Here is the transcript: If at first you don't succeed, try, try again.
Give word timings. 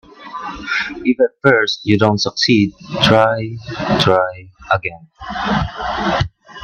If 1.05 1.19
at 1.19 1.29
first 1.43 1.81
you 1.83 1.95
don't 1.95 2.17
succeed, 2.17 2.73
try, 3.03 3.55
try 3.99 4.49
again. 4.73 5.07